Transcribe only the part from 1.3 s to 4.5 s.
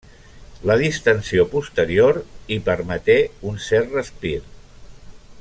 posterior hi permeté un cert respir.